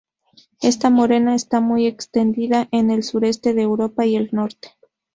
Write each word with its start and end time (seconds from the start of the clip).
Esta 0.61 0.89
morena 0.89 1.35
está 1.35 1.61
muy 1.61 1.85
extendida 1.85 2.67
en 2.71 2.89
el 2.89 3.03
sureste 3.03 3.53
de 3.53 3.61
Europa 3.61 4.03
y 4.03 4.15
el 4.15 4.29
norte. 4.31 4.71